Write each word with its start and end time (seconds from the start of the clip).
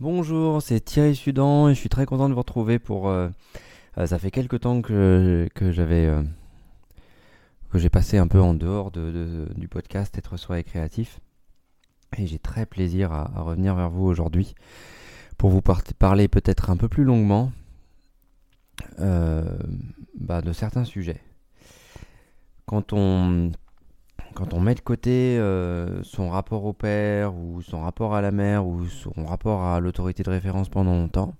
Bonjour, 0.00 0.60
c'est 0.60 0.80
Thierry 0.80 1.14
Sudan 1.14 1.68
et 1.68 1.74
je 1.74 1.78
suis 1.78 1.88
très 1.88 2.04
content 2.04 2.28
de 2.28 2.34
vous 2.34 2.40
retrouver 2.40 2.80
pour... 2.80 3.08
euh, 3.08 3.28
euh, 3.96 4.06
ça 4.06 4.18
fait 4.18 4.32
quelques 4.32 4.60
temps 4.60 4.82
que, 4.82 5.48
j'avais... 5.70 6.06
euh, 6.06 6.22
que 7.70 7.78
j'ai 7.78 7.90
passé 7.90 8.18
un 8.18 8.26
peu 8.26 8.40
en 8.40 8.54
dehors 8.54 8.90
de, 8.90 9.12
de- 9.12 9.54
du 9.54 9.68
podcast 9.68 10.18
Être 10.18 10.36
soi 10.36 10.58
et 10.58 10.64
créatif. 10.64 11.20
Et 12.16 12.26
j'ai 12.26 12.40
très 12.40 12.66
plaisir 12.66 13.12
à, 13.12 13.30
revenir 13.42 13.76
vers 13.76 13.88
vous 13.88 14.04
aujourd'hui 14.04 14.56
pour 15.38 15.50
vous 15.50 15.62
par- 15.62 15.84
parler 15.96 16.26
peut-être 16.26 16.70
un 16.70 16.76
peu 16.76 16.88
plus 16.88 17.04
longuement 17.04 17.52
bah, 18.98 20.42
de 20.42 20.52
certains 20.52 20.84
sujets. 20.84 21.20
Quand 22.66 22.92
on, 22.92 23.52
quand 24.34 24.52
on 24.52 24.60
met 24.60 24.74
de 24.74 24.80
côté 24.80 25.38
euh, 25.38 26.02
son 26.02 26.28
rapport 26.28 26.64
au 26.64 26.72
père 26.72 27.34
ou 27.34 27.62
son 27.62 27.80
rapport 27.80 28.14
à 28.14 28.20
la 28.20 28.32
mère 28.32 28.66
ou 28.66 28.86
son 28.86 29.24
rapport 29.24 29.62
à 29.62 29.80
l'autorité 29.80 30.22
de 30.22 30.30
référence 30.30 30.68
pendant 30.68 30.94
longtemps 30.94 31.34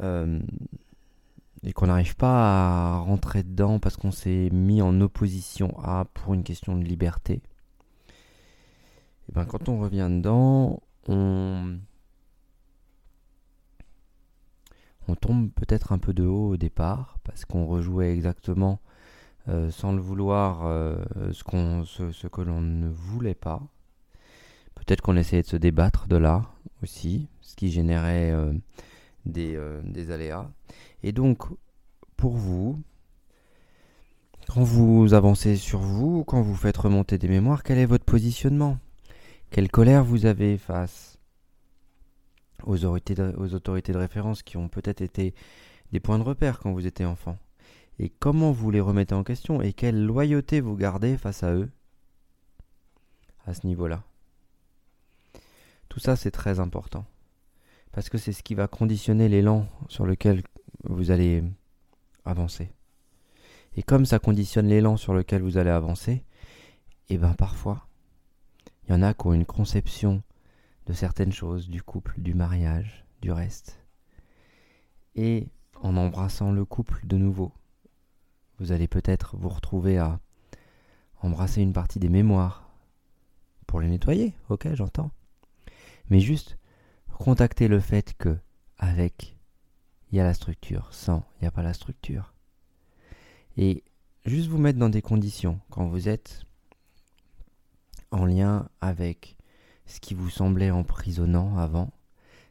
euh, 0.00 0.38
et 1.64 1.72
qu'on 1.72 1.86
n'arrive 1.86 2.14
pas 2.16 2.96
à 2.96 2.98
rentrer 2.98 3.42
dedans 3.42 3.78
parce 3.78 3.96
qu'on 3.96 4.10
s'est 4.10 4.50
mis 4.52 4.82
en 4.82 5.00
opposition 5.00 5.76
à 5.82 6.04
pour 6.04 6.34
une 6.34 6.44
question 6.44 6.76
de 6.76 6.84
liberté, 6.84 7.42
et 9.28 9.32
ben 9.32 9.44
quand 9.44 9.68
on 9.68 9.80
revient 9.80 10.08
dedans, 10.10 10.80
on 11.08 11.78
tombe 15.20 15.50
peut-être 15.52 15.92
un 15.92 15.98
peu 15.98 16.12
de 16.12 16.24
haut 16.24 16.50
au 16.50 16.56
départ 16.56 17.18
parce 17.24 17.44
qu'on 17.44 17.66
rejouait 17.66 18.12
exactement 18.12 18.80
euh, 19.48 19.70
sans 19.70 19.92
le 19.92 20.00
vouloir 20.00 20.66
euh, 20.66 20.96
ce, 21.32 21.44
qu'on, 21.44 21.84
ce, 21.84 22.12
ce 22.12 22.26
que 22.26 22.40
l'on 22.40 22.60
ne 22.60 22.88
voulait 22.88 23.34
pas. 23.34 23.62
Peut-être 24.74 25.00
qu'on 25.00 25.16
essayait 25.16 25.42
de 25.42 25.46
se 25.46 25.56
débattre 25.56 26.06
de 26.08 26.16
là 26.16 26.42
aussi, 26.82 27.28
ce 27.40 27.56
qui 27.56 27.70
générait 27.70 28.30
euh, 28.32 28.52
des, 29.24 29.56
euh, 29.56 29.80
des 29.84 30.10
aléas. 30.10 30.50
Et 31.02 31.12
donc, 31.12 31.44
pour 32.16 32.36
vous, 32.36 32.80
quand 34.48 34.62
vous 34.62 35.14
avancez 35.14 35.56
sur 35.56 35.80
vous, 35.80 36.24
quand 36.24 36.42
vous 36.42 36.54
faites 36.54 36.76
remonter 36.76 37.18
des 37.18 37.28
mémoires, 37.28 37.62
quel 37.62 37.78
est 37.78 37.86
votre 37.86 38.04
positionnement? 38.04 38.78
Quelle 39.50 39.70
colère 39.70 40.04
vous 40.04 40.26
avez 40.26 40.58
face 40.58 41.18
aux 42.64 42.84
autorités 42.84 43.14
aux 43.36 43.54
autorités 43.54 43.92
de 43.92 43.98
référence 43.98 44.42
qui 44.42 44.56
ont 44.56 44.68
peut-être 44.68 45.00
été 45.00 45.34
des 45.92 46.00
points 46.00 46.18
de 46.18 46.24
repère 46.24 46.58
quand 46.58 46.72
vous 46.72 46.86
étiez 46.86 47.04
enfant? 47.04 47.36
Et 47.98 48.10
comment 48.10 48.52
vous 48.52 48.70
les 48.70 48.80
remettez 48.80 49.14
en 49.14 49.24
question 49.24 49.62
et 49.62 49.72
quelle 49.72 50.04
loyauté 50.04 50.60
vous 50.60 50.76
gardez 50.76 51.16
face 51.16 51.42
à 51.42 51.54
eux 51.54 51.70
à 53.46 53.54
ce 53.54 53.66
niveau-là? 53.66 54.02
Tout 55.88 56.00
ça, 56.00 56.16
c'est 56.16 56.30
très 56.30 56.60
important. 56.60 57.06
Parce 57.92 58.10
que 58.10 58.18
c'est 58.18 58.32
ce 58.32 58.42
qui 58.42 58.54
va 58.54 58.68
conditionner 58.68 59.28
l'élan 59.28 59.66
sur 59.88 60.04
lequel 60.04 60.42
vous 60.84 61.10
allez 61.10 61.42
avancer. 62.24 62.70
Et 63.76 63.82
comme 63.82 64.04
ça 64.04 64.18
conditionne 64.18 64.66
l'élan 64.66 64.96
sur 64.96 65.14
lequel 65.14 65.42
vous 65.42 65.56
allez 65.56 65.70
avancer, 65.70 66.24
et 67.08 67.18
ben 67.18 67.34
parfois, 67.34 67.86
il 68.84 68.92
y 68.92 68.94
en 68.94 69.02
a 69.02 69.14
qui 69.14 69.26
ont 69.26 69.32
une 69.32 69.46
conception 69.46 70.22
de 70.86 70.92
certaines 70.92 71.32
choses, 71.32 71.68
du 71.68 71.82
couple, 71.82 72.14
du 72.18 72.34
mariage, 72.34 73.04
du 73.22 73.32
reste. 73.32 73.78
Et 75.14 75.48
en 75.80 75.96
embrassant 75.96 76.52
le 76.52 76.64
couple 76.64 77.06
de 77.06 77.16
nouveau, 77.16 77.52
vous 78.58 78.72
allez 78.72 78.88
peut-être 78.88 79.36
vous 79.36 79.48
retrouver 79.48 79.98
à 79.98 80.20
embrasser 81.22 81.62
une 81.62 81.72
partie 81.72 81.98
des 81.98 82.08
mémoires 82.08 82.70
pour 83.66 83.80
les 83.80 83.88
nettoyer, 83.88 84.34
ok, 84.48 84.68
j'entends. 84.74 85.10
Mais 86.10 86.20
juste 86.20 86.58
contacter 87.12 87.68
le 87.68 87.80
fait 87.80 88.14
que 88.16 88.36
avec 88.78 89.36
il 90.10 90.18
y 90.18 90.20
a 90.20 90.24
la 90.24 90.34
structure, 90.34 90.88
sans 90.92 91.24
il 91.36 91.44
n'y 91.44 91.48
a 91.48 91.50
pas 91.50 91.62
la 91.62 91.74
structure. 91.74 92.32
Et 93.56 93.82
juste 94.24 94.48
vous 94.48 94.58
mettre 94.58 94.78
dans 94.78 94.88
des 94.88 95.02
conditions 95.02 95.60
quand 95.70 95.86
vous 95.86 96.08
êtes 96.08 96.44
en 98.10 98.24
lien 98.24 98.68
avec 98.80 99.36
ce 99.86 100.00
qui 100.00 100.14
vous 100.14 100.30
semblait 100.30 100.70
emprisonnant 100.70 101.58
avant, 101.58 101.92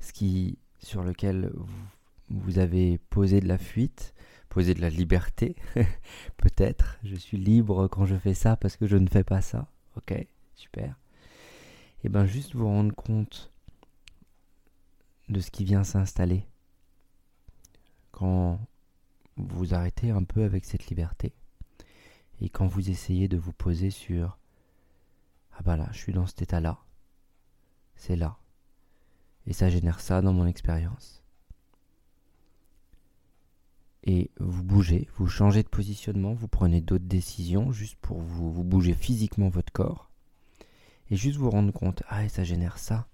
ce 0.00 0.12
qui 0.12 0.58
sur 0.78 1.02
lequel 1.02 1.52
vous, 1.54 1.84
vous 2.30 2.58
avez 2.58 2.98
posé 2.98 3.40
de 3.40 3.48
la 3.48 3.58
fuite, 3.58 4.14
poser 4.52 4.74
de 4.74 4.82
la 4.82 4.90
liberté, 4.90 5.56
peut-être. 6.36 6.98
Je 7.04 7.16
suis 7.16 7.38
libre 7.38 7.88
quand 7.88 8.04
je 8.04 8.16
fais 8.16 8.34
ça 8.34 8.54
parce 8.54 8.76
que 8.76 8.86
je 8.86 8.98
ne 8.98 9.08
fais 9.08 9.24
pas 9.24 9.40
ça. 9.40 9.66
Ok, 9.96 10.14
super. 10.54 10.94
Et 12.04 12.10
bien 12.10 12.26
juste 12.26 12.54
vous 12.54 12.66
rendre 12.66 12.94
compte 12.94 13.50
de 15.30 15.40
ce 15.40 15.50
qui 15.50 15.64
vient 15.64 15.84
s'installer 15.84 16.44
quand 18.10 18.60
vous 19.38 19.72
arrêtez 19.72 20.10
un 20.10 20.22
peu 20.22 20.44
avec 20.44 20.66
cette 20.66 20.88
liberté 20.88 21.32
et 22.42 22.50
quand 22.50 22.66
vous 22.66 22.90
essayez 22.90 23.28
de 23.28 23.38
vous 23.38 23.54
poser 23.54 23.88
sur 23.88 24.36
ah 25.54 25.62
bah 25.64 25.78
là, 25.78 25.88
je 25.92 25.98
suis 25.98 26.12
dans 26.12 26.26
cet 26.26 26.42
état-là, 26.42 26.78
c'est 27.94 28.16
là, 28.16 28.36
et 29.46 29.54
ça 29.54 29.70
génère 29.70 30.00
ça 30.00 30.20
dans 30.20 30.32
mon 30.34 30.46
expérience 30.46 31.21
et 34.04 34.30
vous 34.38 34.64
bougez, 34.64 35.08
vous 35.14 35.28
changez 35.28 35.62
de 35.62 35.68
positionnement, 35.68 36.34
vous 36.34 36.48
prenez 36.48 36.80
d'autres 36.80 37.04
décisions 37.04 37.70
juste 37.70 37.96
pour 38.00 38.20
vous, 38.20 38.64
bouger 38.64 38.94
physiquement 38.94 39.48
votre 39.48 39.72
corps 39.72 40.10
et 41.10 41.16
juste 41.16 41.38
vous 41.38 41.50
rendre 41.50 41.72
compte, 41.72 42.02
ah 42.08 42.24
et 42.24 42.28
ça 42.28 42.42
génère 42.42 42.78
ça 42.78 43.06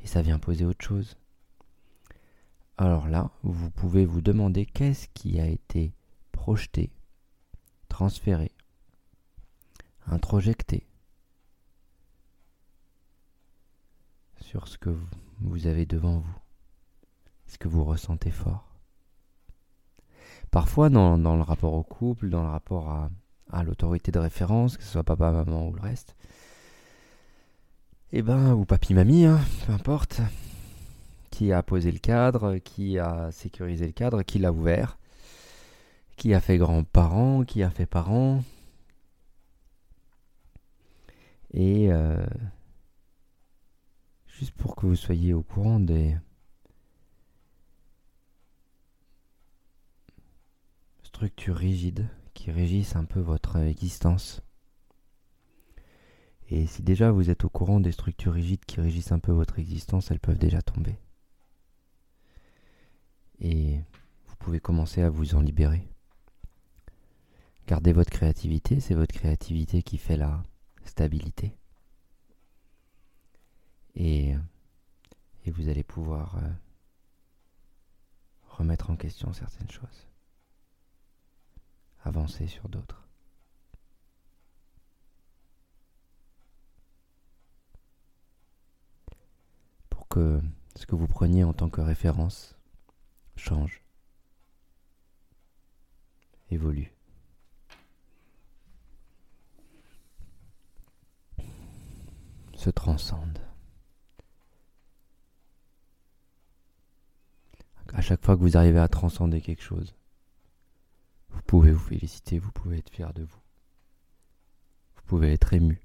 et 0.00 0.06
ça 0.06 0.22
vient 0.22 0.38
poser 0.38 0.64
autre 0.64 0.84
chose. 0.84 1.16
Alors 2.76 3.08
là, 3.08 3.30
vous 3.42 3.70
pouvez 3.70 4.06
vous 4.06 4.20
demander 4.20 4.64
qu'est-ce 4.64 5.08
qui 5.08 5.40
a 5.40 5.46
été 5.46 5.92
projeté, 6.32 6.92
transféré, 7.88 8.52
introjecté 10.06 10.86
sur 14.40 14.68
ce 14.68 14.78
que 14.78 14.96
vous 15.40 15.66
avez 15.66 15.84
devant 15.86 16.20
vous, 16.20 16.38
ce 17.46 17.58
que 17.58 17.68
vous 17.68 17.84
ressentez 17.84 18.30
fort? 18.30 18.67
Parfois, 20.50 20.88
dans, 20.88 21.18
dans, 21.18 21.36
le 21.36 21.42
rapport 21.42 21.74
au 21.74 21.82
couple, 21.82 22.30
dans 22.30 22.42
le 22.42 22.48
rapport 22.48 22.88
à, 22.90 23.10
à 23.50 23.62
l'autorité 23.62 24.12
de 24.12 24.18
référence, 24.18 24.76
que 24.76 24.82
ce 24.82 24.90
soit 24.90 25.04
papa, 25.04 25.30
maman 25.30 25.68
ou 25.68 25.72
le 25.72 25.80
reste, 25.80 26.16
eh 28.12 28.22
ben, 28.22 28.54
ou 28.54 28.64
papy, 28.64 28.94
mamie, 28.94 29.26
hein, 29.26 29.40
peu 29.66 29.72
importe, 29.72 30.20
qui 31.30 31.52
a 31.52 31.62
posé 31.62 31.92
le 31.92 31.98
cadre, 31.98 32.56
qui 32.56 32.98
a 32.98 33.30
sécurisé 33.32 33.86
le 33.86 33.92
cadre, 33.92 34.22
qui 34.22 34.38
l'a 34.38 34.52
ouvert, 34.52 34.98
qui 36.16 36.32
a 36.32 36.40
fait 36.40 36.56
grands-parents, 36.56 37.44
qui 37.44 37.62
a 37.62 37.70
fait 37.70 37.86
parents. 37.86 38.42
Et 41.52 41.92
euh, 41.92 42.26
juste 44.26 44.52
pour 44.52 44.74
que 44.74 44.86
vous 44.86 44.96
soyez 44.96 45.34
au 45.34 45.42
courant 45.42 45.80
des 45.80 46.16
structures 51.18 51.56
rigides 51.56 52.08
qui 52.32 52.52
régissent 52.52 52.94
un 52.94 53.04
peu 53.04 53.18
votre 53.18 53.56
existence. 53.56 54.40
Et 56.48 56.68
si 56.68 56.84
déjà 56.84 57.10
vous 57.10 57.28
êtes 57.28 57.44
au 57.44 57.48
courant 57.48 57.80
des 57.80 57.90
structures 57.90 58.34
rigides 58.34 58.64
qui 58.64 58.80
régissent 58.80 59.10
un 59.10 59.18
peu 59.18 59.32
votre 59.32 59.58
existence, 59.58 60.12
elles 60.12 60.20
peuvent 60.20 60.38
déjà 60.38 60.62
tomber. 60.62 60.96
Et 63.40 63.80
vous 64.28 64.36
pouvez 64.36 64.60
commencer 64.60 65.02
à 65.02 65.10
vous 65.10 65.34
en 65.34 65.40
libérer. 65.40 65.88
Gardez 67.66 67.92
votre 67.92 68.12
créativité, 68.12 68.78
c'est 68.78 68.94
votre 68.94 69.12
créativité 69.12 69.82
qui 69.82 69.98
fait 69.98 70.16
la 70.16 70.40
stabilité. 70.84 71.56
Et, 73.96 74.36
vous 75.46 75.68
allez 75.68 75.82
pouvoir 75.82 76.36
euh, 76.36 76.48
remettre 78.50 78.90
en 78.90 78.96
question 78.96 79.32
certaines 79.32 79.70
choses 79.70 80.08
avancer 82.04 82.46
sur 82.46 82.68
d'autres. 82.68 83.06
Pour 89.90 90.08
que 90.08 90.40
ce 90.76 90.86
que 90.86 90.94
vous 90.94 91.08
preniez 91.08 91.44
en 91.44 91.52
tant 91.52 91.68
que 91.68 91.80
référence 91.80 92.56
change, 93.36 93.82
évolue. 96.50 96.92
se 102.58 102.70
transcende. 102.70 103.38
À 107.94 108.00
chaque 108.02 108.24
fois 108.24 108.36
que 108.36 108.42
vous 108.42 108.56
arrivez 108.56 108.80
à 108.80 108.88
transcender 108.88 109.40
quelque 109.40 109.62
chose, 109.62 109.94
pouvez 111.48 111.72
vous 111.72 111.80
féliciter, 111.80 112.38
vous 112.38 112.52
pouvez 112.52 112.78
être 112.78 112.90
fier 112.90 113.12
de 113.12 113.24
vous. 113.24 113.40
Vous 114.94 115.02
pouvez 115.06 115.32
être 115.32 115.52
ému. 115.52 115.80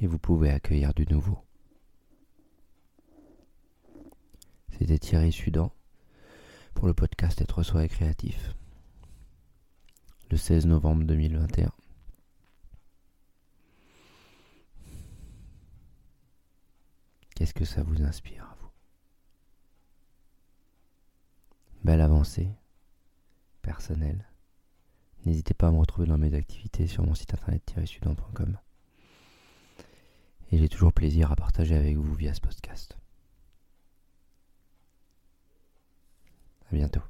et 0.00 0.06
vous 0.06 0.18
pouvez 0.18 0.50
accueillir 0.50 0.92
du 0.94 1.06
nouveau. 1.06 1.38
C'était 4.78 4.98
Thierry 4.98 5.32
Sudan 5.32 5.72
pour 6.74 6.86
le 6.86 6.94
podcast 6.94 7.40
Être 7.40 7.62
soi 7.62 7.84
et 7.84 7.88
créatif. 7.88 8.54
Le 10.30 10.36
16 10.36 10.66
novembre 10.66 11.04
2021. 11.04 11.72
Qu'est-ce 17.36 17.54
que 17.54 17.64
ça 17.64 17.82
vous 17.82 18.02
inspire 18.02 18.44
à 18.44 18.56
vous 18.60 18.70
Belle 21.84 22.00
avancée 22.00 22.48
personnelle. 23.62 24.24
N'hésitez 25.26 25.54
pas 25.54 25.68
à 25.68 25.70
me 25.70 25.78
retrouver 25.78 26.06
dans 26.06 26.18
mes 26.18 26.34
activités 26.34 26.86
sur 26.86 27.04
mon 27.04 27.14
site 27.14 27.34
internet-sudan.com. 27.34 28.58
Et 30.50 30.58
j'ai 30.58 30.68
toujours 30.68 30.92
plaisir 30.92 31.30
à 31.30 31.36
partager 31.36 31.76
avec 31.76 31.96
vous 31.96 32.14
via 32.14 32.32
ce 32.34 32.40
podcast. 32.40 32.96
À 36.70 36.74
bientôt. 36.74 37.02